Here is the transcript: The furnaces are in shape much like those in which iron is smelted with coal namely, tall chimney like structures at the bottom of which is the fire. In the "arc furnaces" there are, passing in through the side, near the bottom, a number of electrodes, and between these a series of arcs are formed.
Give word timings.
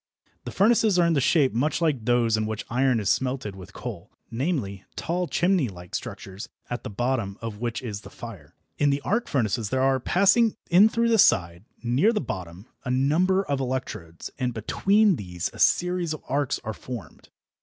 The 0.45 0.51
furnaces 0.51 0.97
are 0.97 1.05
in 1.05 1.13
shape 1.19 1.53
much 1.53 1.79
like 1.79 2.05
those 2.05 2.35
in 2.35 2.47
which 2.47 2.65
iron 2.71 2.99
is 2.99 3.07
smelted 3.07 3.55
with 3.55 3.71
coal 3.71 4.09
namely, 4.31 4.83
tall 4.95 5.27
chimney 5.27 5.69
like 5.69 5.93
structures 5.93 6.49
at 6.71 6.83
the 6.83 6.89
bottom 6.89 7.37
of 7.39 7.59
which 7.59 7.83
is 7.83 8.01
the 8.01 8.09
fire. 8.09 8.55
In 8.79 8.89
the 8.89 9.01
"arc 9.01 9.27
furnaces" 9.27 9.69
there 9.69 9.83
are, 9.83 9.99
passing 9.99 10.55
in 10.71 10.89
through 10.89 11.09
the 11.09 11.19
side, 11.19 11.65
near 11.83 12.11
the 12.11 12.19
bottom, 12.19 12.65
a 12.83 12.89
number 12.89 13.43
of 13.43 13.59
electrodes, 13.59 14.31
and 14.39 14.55
between 14.55 15.17
these 15.17 15.51
a 15.53 15.59
series 15.59 16.15
of 16.15 16.23
arcs 16.27 16.59
are 16.63 16.73
formed. 16.73 17.29